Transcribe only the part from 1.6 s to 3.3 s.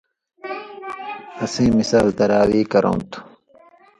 مِثال تراویح کرؤں تُھوْ۔